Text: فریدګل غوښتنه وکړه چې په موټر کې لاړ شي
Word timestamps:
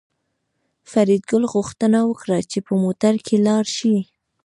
فریدګل 0.91 1.43
غوښتنه 1.53 1.99
وکړه 2.09 2.37
چې 2.51 2.59
په 2.67 2.73
موټر 2.83 3.13
کې 3.25 3.35
لاړ 3.47 3.63
شي 3.77 3.95